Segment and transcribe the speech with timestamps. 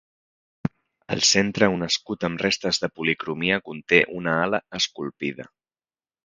[1.15, 5.49] Al centre un escut amb restes de policromia conté una ala esculpida.